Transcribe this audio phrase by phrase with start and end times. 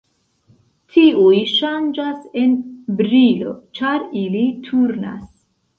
[0.95, 2.57] Tiuj ŝanĝas en
[3.03, 5.27] brilo ĉar ili turnas.